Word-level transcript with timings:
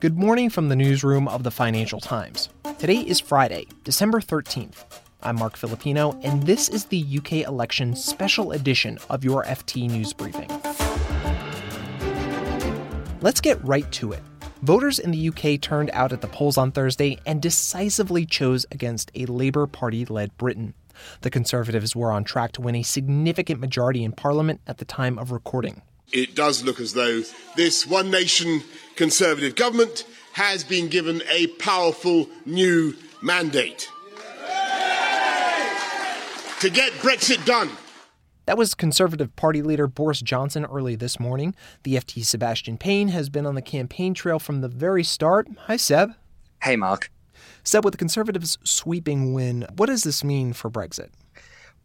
Good 0.00 0.16
morning 0.16 0.50
from 0.50 0.68
the 0.68 0.76
newsroom 0.76 1.28
of 1.28 1.42
the 1.42 1.50
Financial 1.50 2.00
Times. 2.00 2.48
Today 2.78 2.98
is 2.98 3.20
Friday, 3.20 3.66
December 3.82 4.20
13th. 4.20 4.84
I'm 5.22 5.36
Marc 5.36 5.56
Filippino, 5.56 6.18
and 6.22 6.42
this 6.42 6.68
is 6.68 6.86
the 6.86 7.18
UK 7.18 7.32
election 7.46 7.96
special 7.96 8.52
edition 8.52 8.98
of 9.10 9.24
your 9.24 9.44
FT 9.44 9.90
News 9.90 10.12
Briefing. 10.12 10.48
Let's 13.20 13.40
get 13.40 13.62
right 13.64 13.90
to 13.92 14.12
it. 14.12 14.22
Voters 14.62 14.98
in 14.98 15.10
the 15.10 15.28
UK 15.28 15.60
turned 15.60 15.90
out 15.92 16.12
at 16.12 16.20
the 16.20 16.28
polls 16.28 16.56
on 16.56 16.72
Thursday 16.72 17.18
and 17.26 17.42
decisively 17.42 18.24
chose 18.24 18.64
against 18.70 19.10
a 19.14 19.26
Labour 19.26 19.66
Party 19.66 20.04
led 20.06 20.36
Britain. 20.38 20.72
The 21.20 21.30
Conservatives 21.30 21.94
were 21.94 22.12
on 22.12 22.24
track 22.24 22.52
to 22.52 22.62
win 22.62 22.76
a 22.76 22.82
significant 22.82 23.60
majority 23.60 24.04
in 24.04 24.12
Parliament 24.12 24.60
at 24.66 24.78
the 24.78 24.84
time 24.84 25.18
of 25.18 25.30
recording. 25.30 25.82
It 26.12 26.34
does 26.34 26.62
look 26.62 26.80
as 26.80 26.92
though 26.92 27.22
this 27.56 27.86
one 27.86 28.10
nation 28.10 28.62
Conservative 28.96 29.56
government 29.56 30.06
has 30.34 30.62
been 30.62 30.88
given 30.88 31.22
a 31.28 31.48
powerful 31.58 32.28
new 32.46 32.94
mandate 33.22 33.88
to 36.60 36.70
get 36.70 36.92
Brexit 36.94 37.44
done. 37.44 37.70
That 38.46 38.56
was 38.56 38.74
Conservative 38.74 39.34
Party 39.36 39.62
leader 39.62 39.86
Boris 39.86 40.20
Johnson 40.20 40.64
early 40.66 40.96
this 40.96 41.18
morning. 41.18 41.54
The 41.82 41.96
FT's 41.96 42.28
Sebastian 42.28 42.78
Payne 42.78 43.08
has 43.08 43.28
been 43.28 43.46
on 43.46 43.54
the 43.54 43.62
campaign 43.62 44.14
trail 44.14 44.38
from 44.38 44.60
the 44.60 44.68
very 44.68 45.02
start. 45.02 45.48
Hi, 45.66 45.76
Seb. 45.76 46.12
Hey, 46.62 46.76
Marc. 46.76 47.10
Seb, 47.64 47.84
with 47.84 47.92
the 47.92 47.98
Conservatives' 47.98 48.58
sweeping 48.62 49.32
win, 49.32 49.66
what 49.76 49.86
does 49.86 50.04
this 50.04 50.22
mean 50.22 50.52
for 50.52 50.70
Brexit? 50.70 51.08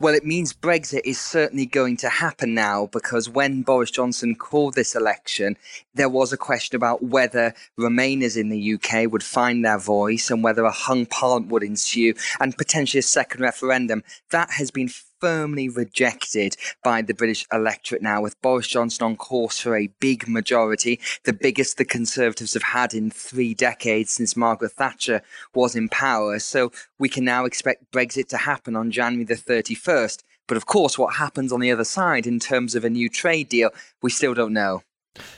Well, 0.02 0.16
it 0.16 0.26
means 0.26 0.54
Brexit 0.54 1.02
is 1.04 1.20
certainly 1.20 1.66
going 1.66 1.98
to 1.98 2.08
happen 2.08 2.54
now 2.54 2.86
because 2.86 3.28
when 3.28 3.64
Boris 3.64 3.92
Johnson 3.92 4.34
called 4.34 4.76
this 4.76 4.96
election, 4.96 5.58
there 5.94 6.08
was 6.08 6.32
a 6.32 6.38
question 6.38 6.78
about 6.78 7.04
whether 7.04 7.54
Remainers 7.78 8.38
in 8.40 8.48
the 8.48 8.76
UK 8.76 9.12
would 9.12 9.24
find 9.24 9.66
their 9.66 9.78
voice 9.78 10.32
and 10.32 10.42
whether 10.42 10.64
a 10.64 10.72
hung 10.72 11.06
parliament 11.06 11.52
would 11.52 11.64
ensue 11.64 12.14
and 12.40 12.58
potentially 12.58 13.00
a 13.00 13.04
second 13.04 13.42
referendum. 13.42 14.06
That 14.32 14.52
has 14.52 14.72
been 14.72 14.90
firmly 15.20 15.70
rejected 15.70 16.56
by 16.84 17.02
the 17.02 17.14
British 17.14 17.46
electorate 17.52 18.02
now, 18.02 18.22
with 18.22 18.42
Boris 18.42 18.68
Johnson 18.68 19.06
on 19.06 19.16
course 19.16 19.60
for 19.60 19.76
a 19.76 19.90
big 20.00 20.28
majority, 20.28 21.00
the 21.26 21.34
biggest 21.34 21.78
the 21.78 21.86
Conservatives 21.86 22.54
have 22.54 22.64
had 22.64 22.94
in 22.94 23.12
three 23.12 23.54
decades 23.54 24.14
since 24.14 24.36
Margaret 24.36 24.72
Thatcher 24.72 25.22
was 25.54 25.76
in 25.76 25.90
power. 25.90 26.40
So 26.40 26.72
we 26.98 27.10
can 27.10 27.26
now 27.26 27.46
expect 27.46 27.92
Brexit 27.92 28.28
to 28.30 28.38
happen 28.38 28.76
on 28.76 28.92
January 28.92 29.26
the 29.26 29.36
31st. 29.36 30.24
But 30.48 30.58
of 30.58 30.66
course, 30.66 30.98
what 30.98 31.16
happens 31.16 31.54
on 31.54 31.60
the 31.60 31.72
other 31.72 31.84
side 31.84 32.26
in 32.26 32.40
terms 32.40 32.74
of 32.74 32.84
a 32.84 32.90
new 32.90 33.10
trade 33.10 33.50
deal, 33.50 33.70
we 34.02 34.10
still 34.10 34.34
don't 34.34 34.54
know. 34.54 34.82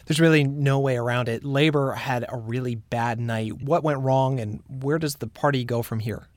There's 0.06 0.20
really 0.20 0.44
no 0.44 0.80
way 0.80 0.98
around 0.98 1.28
it. 1.30 1.44
Labor 1.44 1.94
had 1.94 2.26
a 2.28 2.38
really 2.38 2.76
bad 2.76 3.20
night. 3.20 3.62
What 3.62 3.84
went 3.84 4.02
wrong, 4.02 4.40
and 4.40 4.62
where 4.68 5.00
does 5.00 5.16
the 5.16 5.28
party 5.28 5.64
go 5.64 5.82
from 5.82 6.00
here? 6.00 6.28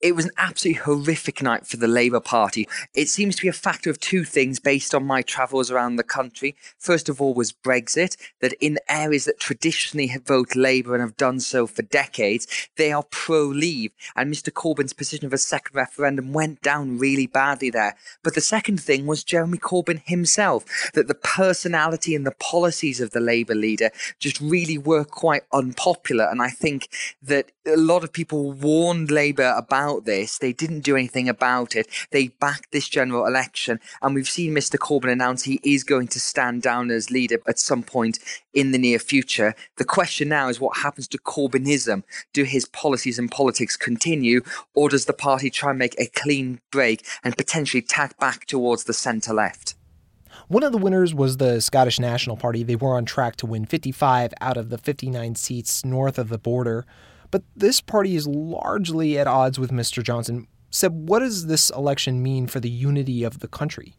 It 0.00 0.14
was 0.14 0.26
an 0.26 0.30
absolutely 0.36 0.82
horrific 0.82 1.42
night 1.42 1.66
for 1.66 1.78
the 1.78 1.88
Labour 1.88 2.20
Party. 2.20 2.68
It 2.94 3.08
seems 3.08 3.36
to 3.36 3.42
be 3.42 3.48
a 3.48 3.52
factor 3.52 3.88
of 3.88 3.98
two 3.98 4.24
things 4.24 4.60
based 4.60 4.94
on 4.94 5.06
my 5.06 5.22
travels 5.22 5.70
around 5.70 5.96
the 5.96 6.02
country. 6.02 6.54
First 6.78 7.08
of 7.08 7.20
all, 7.20 7.34
was 7.34 7.52
Brexit, 7.52 8.16
that 8.40 8.52
in 8.60 8.78
areas 8.88 9.24
that 9.24 9.40
traditionally 9.40 10.08
have 10.08 10.26
voted 10.26 10.56
Labour 10.56 10.94
and 10.94 11.00
have 11.00 11.16
done 11.16 11.40
so 11.40 11.66
for 11.66 11.82
decades, 11.82 12.46
they 12.76 12.92
are 12.92 13.04
pro 13.04 13.44
leave. 13.44 13.92
And 14.14 14.32
Mr. 14.32 14.52
Corbyn's 14.52 14.92
position 14.92 15.26
of 15.26 15.32
a 15.32 15.38
second 15.38 15.74
referendum 15.74 16.32
went 16.32 16.60
down 16.62 16.98
really 16.98 17.26
badly 17.26 17.70
there. 17.70 17.96
But 18.22 18.34
the 18.34 18.40
second 18.40 18.80
thing 18.80 19.06
was 19.06 19.24
Jeremy 19.24 19.58
Corbyn 19.58 20.02
himself, 20.04 20.64
that 20.94 21.08
the 21.08 21.14
personality 21.14 22.14
and 22.14 22.26
the 22.26 22.32
policies 22.32 23.00
of 23.00 23.10
the 23.10 23.20
Labour 23.20 23.54
leader 23.54 23.90
just 24.18 24.40
really 24.40 24.78
were 24.78 25.04
quite 25.04 25.42
unpopular. 25.52 26.28
And 26.30 26.42
I 26.42 26.50
think 26.50 26.88
that 27.22 27.50
a 27.66 27.76
lot 27.76 28.04
of 28.04 28.12
people 28.12 28.52
warned 28.52 29.10
Labour 29.10 29.54
about 29.56 30.04
this. 30.04 30.38
They 30.38 30.52
didn't 30.52 30.80
do 30.80 30.96
anything 30.96 31.28
about 31.28 31.74
it. 31.74 31.88
They 32.10 32.28
backed 32.28 32.70
this 32.72 32.88
general 32.88 33.26
election. 33.26 33.80
And 34.02 34.14
we've 34.14 34.28
seen 34.28 34.54
Mr. 34.54 34.78
Corbyn 34.78 35.10
announce 35.10 35.42
he 35.42 35.60
is 35.62 35.82
going 35.82 36.08
to 36.08 36.20
stand 36.20 36.62
down 36.62 36.90
as 36.90 37.10
leader 37.10 37.38
at 37.48 37.58
some 37.58 37.82
point 37.82 38.18
in 38.54 38.70
the 38.70 38.78
near 38.78 38.98
future. 38.98 39.54
The 39.76 39.84
question 39.84 40.28
now 40.28 40.48
is 40.48 40.60
what 40.60 40.78
happens 40.78 41.08
to 41.08 41.18
Corbynism? 41.18 42.04
Do 42.32 42.44
his 42.44 42.66
policies 42.66 43.18
and 43.18 43.30
politics 43.30 43.76
continue, 43.76 44.42
or 44.74 44.88
does 44.88 45.06
the 45.06 45.12
party 45.12 45.50
try 45.50 45.70
and 45.70 45.78
make 45.78 45.98
a 45.98 46.06
clean 46.06 46.60
break 46.70 47.04
and 47.24 47.36
potentially 47.36 47.82
tack 47.82 48.18
back 48.18 48.46
towards 48.46 48.84
the 48.84 48.94
centre 48.94 49.34
left? 49.34 49.74
One 50.48 50.62
of 50.62 50.70
the 50.70 50.78
winners 50.78 51.14
was 51.14 51.38
the 51.38 51.60
Scottish 51.60 51.98
National 51.98 52.36
Party. 52.36 52.62
They 52.62 52.76
were 52.76 52.94
on 52.94 53.04
track 53.04 53.36
to 53.36 53.46
win 53.46 53.64
55 53.64 54.32
out 54.40 54.56
of 54.56 54.68
the 54.68 54.78
59 54.78 55.34
seats 55.34 55.84
north 55.84 56.18
of 56.18 56.28
the 56.28 56.38
border. 56.38 56.86
But 57.36 57.44
this 57.54 57.82
party 57.82 58.16
is 58.16 58.26
largely 58.26 59.18
at 59.18 59.26
odds 59.26 59.58
with 59.58 59.70
Mr. 59.70 60.02
Johnson. 60.02 60.46
Seb, 60.70 61.06
what 61.06 61.18
does 61.18 61.48
this 61.48 61.68
election 61.68 62.22
mean 62.22 62.46
for 62.46 62.60
the 62.60 62.70
unity 62.70 63.24
of 63.24 63.40
the 63.40 63.46
country? 63.46 63.98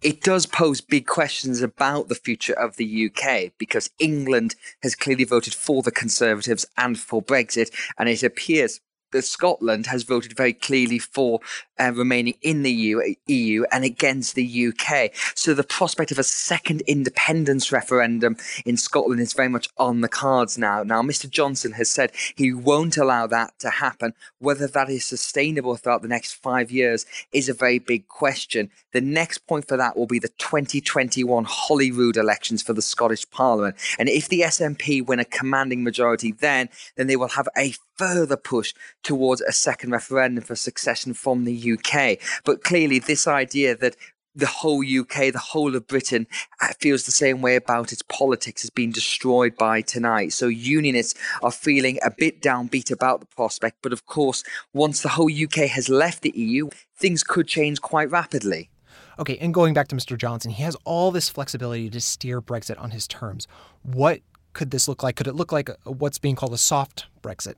it 0.00 0.22
does 0.22 0.46
pose 0.46 0.80
big 0.80 1.06
questions 1.06 1.60
about 1.60 2.08
the 2.08 2.14
future 2.14 2.54
of 2.54 2.76
the 2.76 3.10
UK 3.10 3.52
because 3.58 3.90
England 3.98 4.54
has 4.82 4.94
clearly 4.94 5.24
voted 5.24 5.54
for 5.54 5.82
the 5.82 5.92
Conservatives 5.92 6.64
and 6.78 6.98
for 6.98 7.22
Brexit, 7.22 7.70
and 7.98 8.08
it 8.08 8.22
appears 8.22 8.80
that 9.12 9.22
Scotland 9.22 9.86
has 9.86 10.02
voted 10.02 10.36
very 10.36 10.52
clearly 10.52 10.98
for 10.98 11.40
uh, 11.78 11.92
remaining 11.92 12.34
in 12.42 12.62
the 12.62 12.70
EU, 12.70 13.14
EU 13.26 13.64
and 13.72 13.84
against 13.84 14.34
the 14.34 14.68
UK. 14.68 15.10
So 15.34 15.54
the 15.54 15.64
prospect 15.64 16.12
of 16.12 16.18
a 16.18 16.24
second 16.24 16.82
independence 16.82 17.72
referendum 17.72 18.36
in 18.64 18.76
Scotland 18.76 19.20
is 19.20 19.32
very 19.32 19.48
much 19.48 19.68
on 19.78 20.00
the 20.00 20.08
cards 20.08 20.58
now. 20.58 20.82
Now, 20.82 21.02
Mr. 21.02 21.28
Johnson 21.28 21.72
has 21.72 21.88
said 21.88 22.12
he 22.36 22.52
won't 22.52 22.96
allow 22.96 23.26
that 23.28 23.58
to 23.60 23.70
happen. 23.70 24.14
Whether 24.38 24.66
that 24.68 24.90
is 24.90 25.04
sustainable 25.04 25.76
throughout 25.76 26.02
the 26.02 26.08
next 26.08 26.34
five 26.34 26.70
years 26.70 27.06
is 27.32 27.48
a 27.48 27.54
very 27.54 27.78
big 27.78 28.08
question. 28.08 28.70
The 28.92 29.00
next 29.00 29.46
point 29.46 29.66
for 29.66 29.76
that 29.76 29.96
will 29.96 30.06
be 30.06 30.18
the 30.18 30.28
2021 30.28 31.44
Holyrood 31.44 32.16
elections 32.16 32.62
for 32.62 32.72
the 32.72 32.82
Scottish 32.82 33.28
Parliament. 33.30 33.76
And 33.98 34.08
if 34.08 34.28
the 34.28 34.40
SNP 34.40 35.06
win 35.06 35.18
a 35.18 35.24
commanding 35.24 35.82
majority 35.82 36.32
then, 36.32 36.68
then 36.96 37.06
they 37.06 37.16
will 37.16 37.28
have 37.28 37.48
a 37.56 37.74
further 38.02 38.36
push 38.36 38.74
towards 39.04 39.40
a 39.42 39.52
second 39.52 39.90
referendum 39.90 40.42
for 40.42 40.56
succession 40.56 41.14
from 41.14 41.44
the 41.44 41.72
UK. 41.72 42.18
But 42.44 42.64
clearly, 42.64 42.98
this 42.98 43.28
idea 43.28 43.76
that 43.76 43.96
the 44.34 44.46
whole 44.46 44.82
UK, 44.82 45.32
the 45.32 45.50
whole 45.52 45.76
of 45.76 45.86
Britain 45.86 46.26
uh, 46.60 46.72
feels 46.80 47.04
the 47.04 47.12
same 47.12 47.42
way 47.42 47.54
about 47.54 47.92
its 47.92 48.02
politics 48.02 48.62
has 48.62 48.70
been 48.70 48.90
destroyed 48.90 49.56
by 49.56 49.82
tonight. 49.82 50.32
So 50.32 50.48
unionists 50.48 51.14
are 51.42 51.52
feeling 51.52 51.98
a 52.02 52.10
bit 52.10 52.40
downbeat 52.40 52.90
about 52.90 53.20
the 53.20 53.26
prospect. 53.26 53.78
But 53.82 53.92
of 53.92 54.06
course, 54.06 54.42
once 54.72 55.02
the 55.02 55.10
whole 55.10 55.30
UK 55.30 55.68
has 55.68 55.88
left 55.88 56.22
the 56.22 56.32
EU, 56.34 56.70
things 56.96 57.22
could 57.22 57.46
change 57.46 57.80
quite 57.82 58.10
rapidly. 58.10 58.70
Okay, 59.18 59.36
and 59.38 59.52
going 59.52 59.74
back 59.74 59.88
to 59.88 59.96
Mr. 59.96 60.16
Johnson, 60.16 60.50
he 60.50 60.62
has 60.62 60.76
all 60.84 61.10
this 61.10 61.28
flexibility 61.28 61.90
to 61.90 62.00
steer 62.00 62.40
Brexit 62.40 62.80
on 62.80 62.90
his 62.90 63.06
terms. 63.06 63.46
What 63.82 64.22
could 64.54 64.70
this 64.70 64.88
look 64.88 65.02
like? 65.02 65.16
Could 65.16 65.26
it 65.26 65.34
look 65.34 65.52
like 65.52 65.70
what's 65.84 66.18
being 66.18 66.34
called 66.34 66.54
a 66.54 66.58
soft 66.58 67.06
Brexit? 67.22 67.54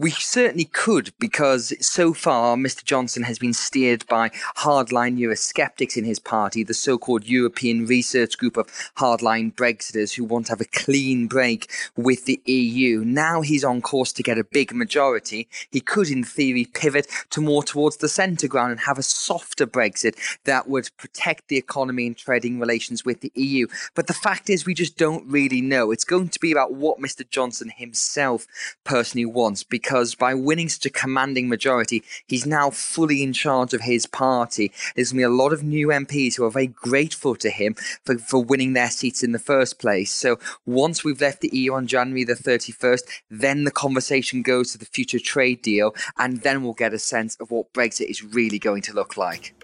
We 0.00 0.12
certainly 0.12 0.66
could, 0.66 1.12
because 1.18 1.72
so 1.84 2.14
far 2.14 2.54
Mr. 2.54 2.84
Johnson 2.84 3.24
has 3.24 3.36
been 3.36 3.52
steered 3.52 4.06
by 4.06 4.28
hardline 4.58 5.18
Eurosceptics 5.18 5.96
in 5.96 6.04
his 6.04 6.20
party, 6.20 6.62
the 6.62 6.72
so 6.72 6.98
called 6.98 7.24
European 7.26 7.84
Research 7.84 8.38
Group 8.38 8.56
of 8.56 8.68
hardline 8.96 9.52
Brexiters 9.52 10.14
who 10.14 10.22
want 10.22 10.46
to 10.46 10.52
have 10.52 10.60
a 10.60 10.66
clean 10.66 11.26
break 11.26 11.68
with 11.96 12.26
the 12.26 12.40
EU. 12.44 13.02
Now 13.04 13.40
he's 13.40 13.64
on 13.64 13.82
course 13.82 14.12
to 14.12 14.22
get 14.22 14.38
a 14.38 14.44
big 14.44 14.72
majority. 14.72 15.48
He 15.72 15.80
could, 15.80 16.08
in 16.08 16.22
theory, 16.22 16.64
pivot 16.64 17.08
to 17.30 17.40
more 17.40 17.64
towards 17.64 17.96
the 17.96 18.08
centre 18.08 18.46
ground 18.46 18.70
and 18.70 18.80
have 18.82 18.98
a 18.98 19.02
softer 19.02 19.66
Brexit 19.66 20.14
that 20.44 20.68
would 20.68 20.90
protect 20.96 21.48
the 21.48 21.56
economy 21.56 22.06
and 22.06 22.16
trading 22.16 22.60
relations 22.60 23.04
with 23.04 23.20
the 23.20 23.32
EU. 23.34 23.66
But 23.96 24.06
the 24.06 24.14
fact 24.14 24.48
is, 24.48 24.64
we 24.64 24.74
just 24.74 24.96
don't 24.96 25.26
really 25.26 25.60
know. 25.60 25.90
It's 25.90 26.04
going 26.04 26.28
to 26.28 26.38
be 26.38 26.52
about 26.52 26.72
what 26.72 27.00
Mr. 27.00 27.28
Johnson 27.28 27.72
himself 27.76 28.46
personally 28.84 29.26
wants. 29.26 29.64
Because 29.64 29.87
because 29.88 30.14
by 30.14 30.34
winning 30.34 30.68
such 30.68 30.84
a 30.84 30.90
commanding 30.90 31.48
majority, 31.48 32.04
he's 32.26 32.44
now 32.44 32.68
fully 32.68 33.22
in 33.22 33.32
charge 33.32 33.72
of 33.72 33.80
his 33.80 34.04
party. 34.04 34.70
There's 34.94 35.12
going 35.12 35.22
to 35.22 35.28
be 35.28 35.32
a 35.32 35.42
lot 35.42 35.54
of 35.54 35.62
new 35.62 35.88
MPs 35.88 36.36
who 36.36 36.44
are 36.44 36.50
very 36.50 36.66
grateful 36.66 37.34
to 37.36 37.48
him 37.48 37.74
for, 38.04 38.18
for 38.18 38.44
winning 38.44 38.74
their 38.74 38.90
seats 38.90 39.22
in 39.22 39.32
the 39.32 39.38
first 39.38 39.78
place. 39.78 40.12
So 40.12 40.38
once 40.66 41.04
we've 41.04 41.22
left 41.22 41.40
the 41.40 41.48
EU 41.54 41.72
on 41.72 41.86
January 41.86 42.24
the 42.24 42.34
31st, 42.34 43.00
then 43.30 43.64
the 43.64 43.70
conversation 43.70 44.42
goes 44.42 44.72
to 44.72 44.78
the 44.78 44.84
future 44.84 45.18
trade 45.18 45.62
deal, 45.62 45.94
and 46.18 46.42
then 46.42 46.62
we'll 46.62 46.74
get 46.74 46.92
a 46.92 46.98
sense 46.98 47.38
of 47.40 47.50
what 47.50 47.72
Brexit 47.72 48.10
is 48.10 48.22
really 48.22 48.58
going 48.58 48.82
to 48.82 48.92
look 48.92 49.16
like. 49.16 49.57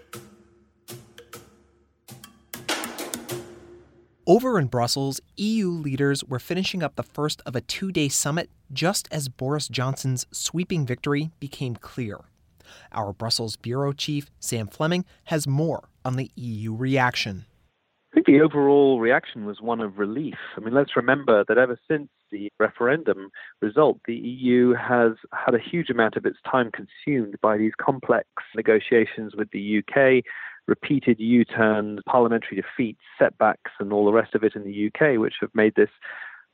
Over 4.27 4.57
in 4.57 4.65
Brussels, 4.65 5.21
EU 5.37 5.69
leaders 5.69 6.23
were 6.23 6.39
finishing 6.39 6.81
up 6.81 6.95
the 6.95 7.03
first 7.03 7.43
of 7.45 7.55
a 7.55 7.61
two 7.61 7.91
day 7.91 8.09
summit 8.09 8.49
just 8.73 9.07
as 9.11 9.29
Boris 9.29 9.67
Johnson's 9.67 10.25
sweeping 10.31 10.83
victory 10.83 11.29
became 11.39 11.75
clear. 11.75 12.21
Our 12.91 13.13
Brussels 13.13 13.55
bureau 13.55 13.93
chief, 13.93 14.31
Sam 14.39 14.65
Fleming, 14.65 15.05
has 15.25 15.45
more 15.45 15.89
on 16.03 16.15
the 16.15 16.31
EU 16.35 16.73
reaction. 16.73 17.45
I 18.11 18.15
think 18.15 18.25
the 18.25 18.41
overall 18.41 18.99
reaction 18.99 19.45
was 19.45 19.61
one 19.61 19.79
of 19.79 19.99
relief. 19.99 20.37
I 20.57 20.61
mean, 20.61 20.73
let's 20.73 20.95
remember 20.95 21.45
that 21.47 21.59
ever 21.59 21.77
since 21.87 22.09
the 22.31 22.49
referendum 22.59 23.29
result, 23.61 23.99
the 24.07 24.15
EU 24.15 24.73
has 24.73 25.11
had 25.33 25.53
a 25.53 25.59
huge 25.59 25.91
amount 25.91 26.15
of 26.15 26.25
its 26.25 26.39
time 26.49 26.71
consumed 26.71 27.35
by 27.43 27.57
these 27.57 27.73
complex 27.79 28.27
negotiations 28.55 29.35
with 29.35 29.51
the 29.51 29.83
UK, 29.83 30.23
repeated 30.67 31.19
U 31.19 31.45
turns, 31.45 31.99
parliamentary 32.05 32.61
defeats, 32.61 33.01
setbacks, 33.19 33.71
and 33.79 33.93
all 33.93 34.05
the 34.05 34.13
rest 34.13 34.35
of 34.35 34.43
it 34.43 34.55
in 34.55 34.63
the 34.63 34.87
UK, 34.87 35.19
which 35.19 35.35
have 35.41 35.53
made 35.53 35.75
this 35.75 35.89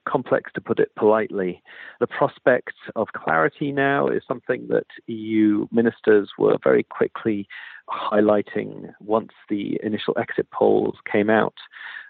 complex 0.07 0.51
to 0.53 0.61
put 0.61 0.79
it 0.79 0.93
politely. 0.95 1.61
The 1.99 2.07
prospect 2.07 2.73
of 2.95 3.09
clarity 3.13 3.71
now 3.71 4.07
is 4.07 4.23
something 4.27 4.67
that 4.69 4.87
EU 5.07 5.67
ministers 5.71 6.31
were 6.37 6.57
very 6.63 6.83
quickly 6.83 7.47
highlighting 7.89 8.93
once 8.99 9.31
the 9.49 9.79
initial 9.83 10.15
exit 10.17 10.49
polls 10.51 10.95
came 11.11 11.29
out 11.29 11.55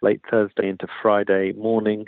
late 0.01 0.21
Thursday 0.30 0.69
into 0.69 0.88
Friday 1.01 1.53
morning, 1.53 2.07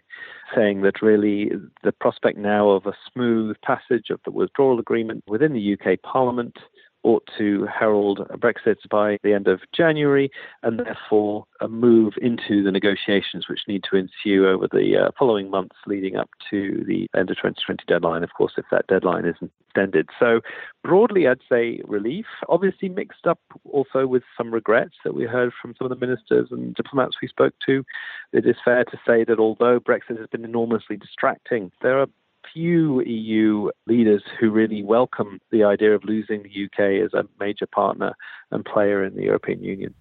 saying 0.55 0.81
that 0.81 1.01
really 1.01 1.51
the 1.83 1.91
prospect 1.91 2.37
now 2.37 2.69
of 2.69 2.85
a 2.85 2.93
smooth 3.11 3.55
passage 3.63 4.09
of 4.09 4.19
the 4.25 4.31
withdrawal 4.31 4.79
agreement 4.79 5.23
within 5.27 5.53
the 5.53 5.73
UK 5.73 6.01
Parliament 6.01 6.57
ought 7.03 7.27
to 7.37 7.67
herald 7.67 8.19
Brexit 8.37 8.77
by 8.89 9.17
the 9.23 9.33
end 9.33 9.47
of 9.47 9.61
January 9.75 10.31
and 10.63 10.79
therefore 10.79 11.45
a 11.59 11.67
move 11.67 12.13
into 12.21 12.63
the 12.63 12.71
negotiations 12.71 13.47
which 13.49 13.61
need 13.67 13.83
to 13.89 13.97
ensue 13.97 14.47
over 14.47 14.67
the 14.67 14.97
uh, 14.97 15.11
following 15.17 15.49
months 15.49 15.75
leading 15.85 16.15
up 16.15 16.29
to 16.49 16.83
the 16.87 17.09
end 17.17 17.29
of 17.29 17.37
2020 17.37 17.83
deadline, 17.87 18.23
of 18.23 18.33
course, 18.33 18.53
if 18.57 18.65
that 18.71 18.87
deadline 18.87 19.25
isn't 19.25 19.51
extended. 19.67 20.09
So, 20.19 20.41
broadly, 20.83 21.27
I'd 21.27 21.39
say 21.49 21.81
relief, 21.85 22.25
obviously 22.49 22.89
mixed 22.89 23.27
up 23.27 23.39
also 23.71 24.07
with 24.07 24.23
some 24.37 24.53
regrets 24.53 24.95
that 25.03 25.15
we 25.15 25.25
heard 25.25 25.51
from 25.61 25.73
some 25.77 25.89
of 25.89 25.97
the 25.97 26.05
ministers 26.05 26.49
and 26.51 26.75
diplomats 26.75 27.17
we 27.21 27.27
spoke 27.27 27.53
to. 27.65 27.83
It 28.31 28.45
is 28.45 28.55
fair 28.63 28.83
to 28.85 28.97
say 29.05 29.23
that 29.25 29.39
although 29.39 29.79
Brexit 29.79 30.19
has 30.19 30.27
been 30.27 30.45
enormously 30.45 30.97
distracting, 30.97 31.71
there 31.81 31.99
are 31.99 32.07
few 32.51 33.01
EU 33.01 33.69
leaders 33.87 34.23
who 34.39 34.51
really 34.51 34.83
welcome 34.83 35.39
the 35.51 35.63
idea 35.63 35.93
of 35.93 36.03
losing 36.03 36.43
the 36.43 36.65
UK 36.65 37.05
as 37.05 37.13
a 37.13 37.27
major 37.39 37.65
partner 37.65 38.13
and 38.51 38.65
player 38.65 39.03
in 39.03 39.15
the 39.15 39.23
European 39.23 39.63
Union. 39.63 39.93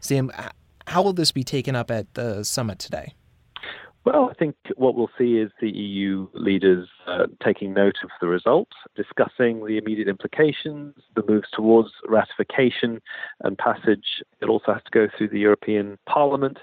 Sam, 0.00 0.30
how 0.86 1.02
will 1.02 1.12
this 1.12 1.32
be 1.32 1.42
taken 1.42 1.74
up 1.74 1.90
at 1.90 2.14
the 2.14 2.44
summit 2.44 2.78
today? 2.78 3.14
Well, 4.04 4.28
I 4.30 4.34
think 4.34 4.54
what 4.76 4.94
we'll 4.94 5.10
see 5.18 5.38
is 5.38 5.50
the 5.60 5.68
EU 5.68 6.28
leaders 6.32 6.88
uh, 7.08 7.26
taking 7.44 7.74
note 7.74 7.96
of 8.04 8.10
the 8.20 8.28
results, 8.28 8.76
discussing 8.94 9.66
the 9.66 9.78
immediate 9.78 10.06
implications, 10.06 10.94
the 11.16 11.24
moves 11.28 11.48
towards 11.52 11.88
ratification 12.06 13.00
and 13.40 13.58
passage. 13.58 14.22
It 14.40 14.48
also 14.48 14.74
has 14.74 14.82
to 14.84 14.90
go 14.92 15.08
through 15.18 15.30
the 15.30 15.40
European 15.40 15.98
Parliament 16.06 16.58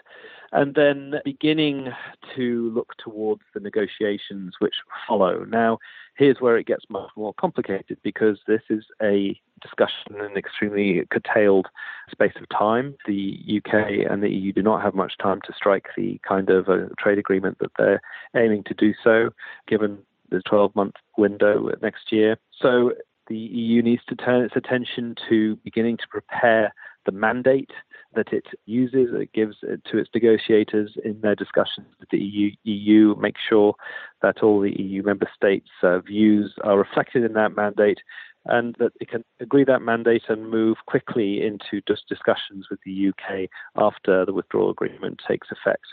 and 0.54 0.76
then 0.76 1.16
beginning 1.26 1.90
to 2.36 2.72
look 2.74 2.94
towards 3.04 3.42
the 3.54 3.60
negotiations 3.60 4.54
which 4.60 4.76
follow. 5.08 5.44
Now, 5.46 5.80
here's 6.16 6.40
where 6.40 6.58
it 6.58 6.68
gets 6.68 6.86
much 6.90 7.10
more 7.18 7.34
complicated 7.34 7.98
because 8.04 8.38
this 8.48 8.62
is 8.70 8.86
a 9.02 9.40
discussion 9.62 10.16
in 10.16 10.22
an 10.22 10.38
extremely 10.38 11.06
curtailed 11.10 11.68
space 12.12 12.34
of 12.36 12.48
time. 12.56 12.96
The 13.08 13.40
UK 13.58 14.10
and 14.10 14.22
the 14.22 14.30
EU 14.30 14.54
do 14.54 14.62
not 14.62 14.84
have 14.84 14.94
much 14.94 15.18
time 15.18 15.42
to 15.46 15.54
strike 15.56 15.88
the 15.98 16.20
kind 16.28 16.50
of 16.52 16.70
a 16.70 16.90
trade 17.00 17.18
agreement 17.18 17.58
that 17.60 17.72
they're 17.78 18.02
aiming 18.36 18.64
to 18.66 18.76
do 18.76 18.94
so, 19.04 19.30
given 19.68 19.98
the 20.30 20.42
12 20.48 20.76
month 20.76 20.96
window 21.18 21.72
next 21.82 22.12
year. 22.12 22.38
So 22.62 22.92
the 23.28 23.38
EU 23.38 23.82
needs 23.82 24.04
to 24.10 24.16
turn 24.16 24.44
its 24.44 24.56
attention 24.56 25.16
to 25.30 25.56
beginning 25.64 25.98
to 25.98 26.08
prepare 26.10 26.74
the 27.06 27.12
mandate 27.12 27.72
that 28.16 28.32
it 28.32 28.46
uses, 28.66 29.10
it 29.14 29.34
gives 29.34 29.58
to 29.62 29.98
its 29.98 30.10
negotiators 30.14 30.96
in 31.04 31.20
their 31.22 31.36
discussions 31.36 31.88
with 32.00 32.10
the 32.10 32.20
EU, 32.20 32.52
EU 32.64 33.16
make 33.20 33.36
sure 33.50 33.76
that 34.22 34.44
all 34.44 34.62
the 34.62 34.80
EU 34.82 35.04
member 35.04 35.30
states' 35.36 35.70
uh, 35.82 36.00
views 36.00 36.54
are 36.64 36.78
reflected 36.78 37.24
in 37.24 37.34
that 37.34 37.56
mandate 37.56 38.00
and 38.46 38.76
that 38.80 38.92
it 39.00 39.10
can 39.10 39.24
agree 39.40 39.64
that 39.64 39.82
mandate 39.82 40.24
and 40.28 40.50
move 40.50 40.78
quickly 40.86 41.42
into 41.42 41.82
just 41.88 42.08
discussions 42.08 42.68
with 42.70 42.80
the 42.86 43.10
UK 43.10 43.50
after 43.76 44.26
the 44.26 44.34
withdrawal 44.34 44.70
agreement 44.70 45.22
takes 45.28 45.48
effect. 45.50 45.86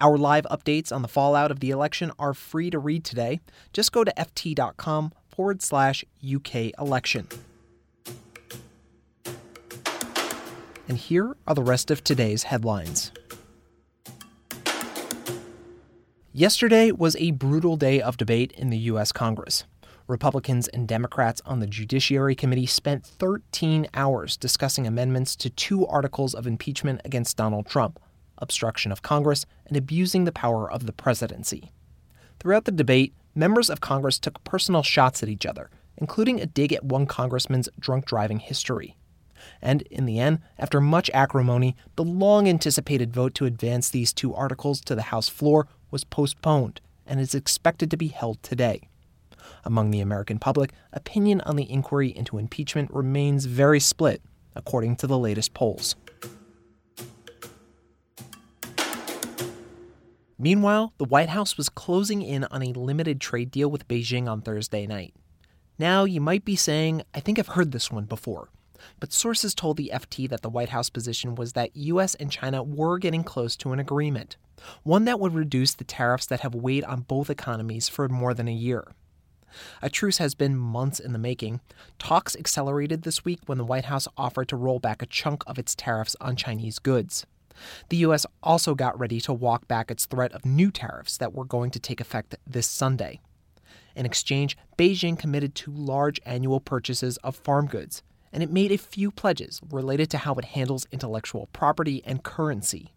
Our 0.00 0.18
live 0.18 0.44
updates 0.50 0.92
on 0.92 1.02
the 1.02 1.08
fallout 1.08 1.50
of 1.50 1.60
the 1.60 1.70
election 1.70 2.10
are 2.18 2.34
free 2.34 2.68
to 2.70 2.78
read 2.78 3.04
today. 3.04 3.40
Just 3.72 3.92
go 3.92 4.02
to 4.04 4.12
ft.com 4.18 5.12
forward 5.28 5.62
slash 5.62 6.04
UK 6.22 6.72
election. 6.78 7.28
And 10.88 10.98
here 10.98 11.36
are 11.46 11.54
the 11.54 11.62
rest 11.62 11.90
of 11.90 12.04
today's 12.04 12.44
headlines. 12.44 13.10
Yesterday 16.32 16.90
was 16.90 17.16
a 17.16 17.30
brutal 17.30 17.76
day 17.76 18.02
of 18.02 18.16
debate 18.16 18.52
in 18.52 18.70
the 18.70 18.78
U.S. 18.78 19.12
Congress. 19.12 19.64
Republicans 20.06 20.68
and 20.68 20.86
Democrats 20.86 21.40
on 21.46 21.60
the 21.60 21.66
Judiciary 21.66 22.34
Committee 22.34 22.66
spent 22.66 23.06
13 23.06 23.86
hours 23.94 24.36
discussing 24.36 24.86
amendments 24.86 25.34
to 25.36 25.48
two 25.48 25.86
articles 25.86 26.34
of 26.34 26.46
impeachment 26.46 27.00
against 27.04 27.36
Donald 27.36 27.66
Trump 27.66 27.98
obstruction 28.38 28.90
of 28.90 29.00
Congress 29.00 29.46
and 29.66 29.76
abusing 29.76 30.24
the 30.24 30.32
power 30.32 30.70
of 30.70 30.86
the 30.86 30.92
presidency. 30.92 31.72
Throughout 32.40 32.64
the 32.64 32.72
debate, 32.72 33.14
members 33.34 33.70
of 33.70 33.80
Congress 33.80 34.18
took 34.18 34.42
personal 34.44 34.82
shots 34.82 35.22
at 35.22 35.28
each 35.28 35.46
other, 35.46 35.70
including 35.96 36.40
a 36.40 36.46
dig 36.46 36.72
at 36.72 36.84
one 36.84 37.06
congressman's 37.06 37.68
drunk 37.78 38.06
driving 38.06 38.40
history. 38.40 38.96
And 39.60 39.82
in 39.82 40.06
the 40.06 40.18
end, 40.18 40.40
after 40.58 40.80
much 40.80 41.10
acrimony, 41.14 41.76
the 41.96 42.04
long 42.04 42.48
anticipated 42.48 43.12
vote 43.12 43.34
to 43.34 43.46
advance 43.46 43.88
these 43.88 44.12
two 44.12 44.34
articles 44.34 44.80
to 44.82 44.94
the 44.94 45.02
House 45.02 45.28
floor 45.28 45.66
was 45.90 46.04
postponed 46.04 46.80
and 47.06 47.20
is 47.20 47.34
expected 47.34 47.90
to 47.90 47.96
be 47.96 48.08
held 48.08 48.42
today. 48.42 48.88
Among 49.64 49.90
the 49.90 50.00
American 50.00 50.38
public, 50.38 50.72
opinion 50.92 51.40
on 51.42 51.56
the 51.56 51.70
inquiry 51.70 52.08
into 52.08 52.38
impeachment 52.38 52.90
remains 52.92 53.44
very 53.44 53.80
split, 53.80 54.22
according 54.54 54.96
to 54.96 55.06
the 55.06 55.18
latest 55.18 55.54
polls. 55.54 55.96
Meanwhile, 60.38 60.92
the 60.98 61.04
White 61.04 61.28
House 61.28 61.56
was 61.56 61.68
closing 61.68 62.20
in 62.20 62.44
on 62.44 62.62
a 62.62 62.72
limited 62.72 63.20
trade 63.20 63.50
deal 63.50 63.70
with 63.70 63.88
Beijing 63.88 64.28
on 64.28 64.42
Thursday 64.42 64.86
night. 64.86 65.14
Now, 65.78 66.04
you 66.04 66.20
might 66.20 66.44
be 66.44 66.56
saying, 66.56 67.02
I 67.14 67.20
think 67.20 67.38
I've 67.38 67.48
heard 67.48 67.72
this 67.72 67.90
one 67.90 68.04
before 68.04 68.48
but 69.00 69.12
sources 69.12 69.54
told 69.54 69.76
the 69.76 69.90
FT 69.92 70.28
that 70.28 70.42
the 70.42 70.50
White 70.50 70.70
House 70.70 70.90
position 70.90 71.34
was 71.34 71.52
that 71.52 71.76
US 71.76 72.14
and 72.14 72.30
China 72.30 72.62
were 72.62 72.98
getting 72.98 73.24
close 73.24 73.56
to 73.56 73.72
an 73.72 73.78
agreement, 73.78 74.36
one 74.82 75.04
that 75.04 75.20
would 75.20 75.34
reduce 75.34 75.74
the 75.74 75.84
tariffs 75.84 76.26
that 76.26 76.40
have 76.40 76.54
weighed 76.54 76.84
on 76.84 77.02
both 77.02 77.30
economies 77.30 77.88
for 77.88 78.08
more 78.08 78.34
than 78.34 78.48
a 78.48 78.52
year. 78.52 78.86
A 79.82 79.88
truce 79.88 80.18
has 80.18 80.34
been 80.34 80.56
months 80.56 80.98
in 80.98 81.12
the 81.12 81.18
making. 81.18 81.60
Talks 81.98 82.34
accelerated 82.34 83.02
this 83.02 83.24
week 83.24 83.40
when 83.46 83.58
the 83.58 83.64
White 83.64 83.84
House 83.84 84.08
offered 84.16 84.48
to 84.48 84.56
roll 84.56 84.78
back 84.78 85.02
a 85.02 85.06
chunk 85.06 85.44
of 85.46 85.58
its 85.58 85.74
tariffs 85.74 86.16
on 86.20 86.36
Chinese 86.36 86.78
goods. 86.78 87.26
The 87.88 87.98
U.S. 87.98 88.26
also 88.42 88.74
got 88.74 88.98
ready 88.98 89.20
to 89.22 89.32
walk 89.32 89.68
back 89.68 89.90
its 89.90 90.06
threat 90.06 90.32
of 90.32 90.44
new 90.44 90.72
tariffs 90.72 91.16
that 91.18 91.32
were 91.32 91.44
going 91.44 91.70
to 91.70 91.78
take 91.78 92.00
effect 92.00 92.34
this 92.46 92.66
Sunday. 92.66 93.20
In 93.94 94.06
exchange, 94.06 94.56
Beijing 94.76 95.16
committed 95.16 95.54
to 95.56 95.70
large 95.70 96.20
annual 96.26 96.58
purchases 96.58 97.16
of 97.18 97.36
farm 97.36 97.66
goods, 97.66 98.02
and 98.34 98.42
it 98.42 98.50
made 98.50 98.72
a 98.72 98.76
few 98.76 99.12
pledges 99.12 99.60
related 99.70 100.10
to 100.10 100.18
how 100.18 100.34
it 100.34 100.44
handles 100.44 100.88
intellectual 100.90 101.48
property 101.52 102.02
and 102.04 102.24
currency. 102.24 102.92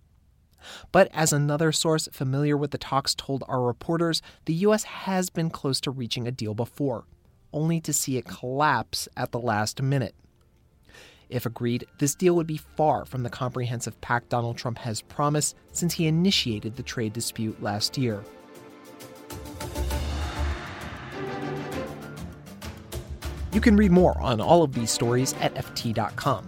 But 0.91 1.10
as 1.13 1.32
another 1.32 1.72
source 1.72 2.10
familiar 2.12 2.58
with 2.58 2.72
the 2.72 2.79
talks 2.79 3.13
told 3.13 3.44
our 3.48 3.62
reporters, 3.62 4.24
the 4.46 4.56
U.S. 4.56 4.84
has 4.84 5.29
been 5.29 5.51
close 5.51 5.79
to 5.82 5.91
reaching 5.91 6.27
a 6.27 6.32
deal 6.32 6.56
before, 6.56 7.06
only 7.53 7.79
to 7.82 7.94
see 7.94 8.17
it 8.17 8.25
collapse 8.25 9.08
at 9.15 9.32
the 9.32 9.39
last 9.39 9.79
minute. 9.79 10.15
If 11.29 11.46
agreed, 11.46 11.86
this 12.00 12.15
deal 12.15 12.36
would 12.36 12.48
be 12.48 12.58
far 12.58 13.06
from 13.06 13.22
the 13.22 13.29
comprehensive 13.29 14.00
pact 14.01 14.29
Donald 14.29 14.58
Trump 14.58 14.79
has 14.79 15.03
promised 15.03 15.56
since 15.72 15.94
he 15.94 16.08
initiated 16.08 16.75
the 16.75 16.84
trade 16.84 17.13
dispute 17.13 17.62
last 17.62 17.96
year. 17.96 18.24
You 23.58 23.62
can 23.62 23.76
read 23.76 23.92
more 23.92 24.16
on 24.22 24.40
all 24.40 24.62
of 24.62 24.74
these 24.74 24.92
stories 24.92 25.34
at 25.42 25.56
FT.com. 25.56 26.48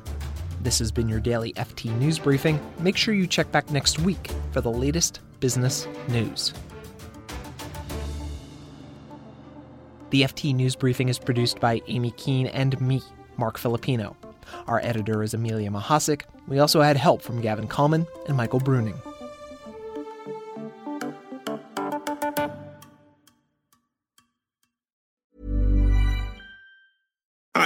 This 0.62 0.78
has 0.78 0.92
been 0.92 1.10
your 1.10 1.20
daily 1.20 1.54
FT 1.54 1.92
News 1.98 2.20
Briefing. 2.20 2.60
Make 2.78 2.98
sure 2.98 3.16
you 3.16 3.25
check 3.25 3.51
back 3.51 3.72
next 3.72 3.98
week 3.98 4.30
for 4.51 4.62
the 4.62 4.70
latest 4.70 5.20
business 5.39 5.88
news. 6.08 6.54
The 10.12 10.22
FT 10.22 10.54
News 10.54 10.75
Briefing 10.75 11.10
is 11.10 11.18
produced 11.18 11.60
by 11.60 11.82
Amy 11.88 12.12
Keene 12.12 12.46
and 12.46 12.80
me, 12.80 13.01
Marc 13.38 13.58
Filippino. 13.58 14.16
Our 14.68 14.80
editor 14.84 15.24
is 15.24 15.34
Amelia 15.34 15.72
Mahasik. 15.72 16.25
We 16.48 16.60
also 16.60 16.80
had 16.80 16.96
help 16.96 17.24
from 17.24 17.42
Gavin 17.42 17.68
Kallmann 17.68 18.06
and 18.28 18.38
Michael 18.38 18.60
Bruning. 18.60 19.01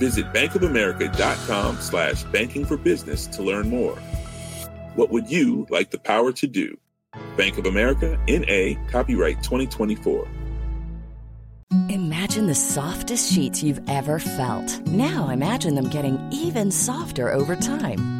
Visit 0.00 0.32
bankofamerica.com 0.32 1.76
slash 1.76 2.24
banking 2.24 2.64
for 2.64 2.78
business 2.78 3.26
to 3.28 3.42
learn 3.42 3.68
more. 3.68 3.96
What 4.96 5.10
would 5.10 5.30
you 5.30 5.66
like 5.68 5.90
the 5.90 5.98
power 5.98 6.32
to 6.32 6.46
do? 6.46 6.76
Bank 7.36 7.58
of 7.58 7.66
America, 7.66 8.18
N.A., 8.26 8.76
copyright 8.90 9.42
2024. 9.42 10.26
Imagine 11.90 12.46
the 12.46 12.54
softest 12.54 13.32
sheets 13.32 13.62
you've 13.62 13.82
ever 13.88 14.18
felt. 14.18 14.80
Now 14.86 15.28
imagine 15.28 15.74
them 15.74 15.90
getting 15.90 16.18
even 16.32 16.70
softer 16.70 17.32
over 17.32 17.54
time. 17.54 18.19